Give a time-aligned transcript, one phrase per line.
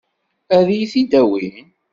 [0.57, 1.67] Ad iyi-t-id-awin?